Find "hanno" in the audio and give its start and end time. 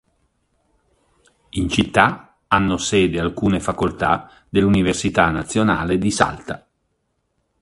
2.47-2.77